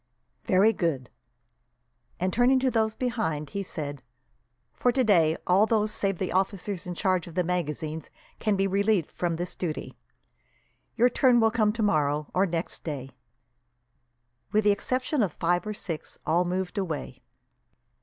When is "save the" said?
5.91-6.31